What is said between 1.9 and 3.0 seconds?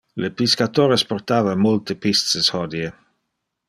pisces hodie.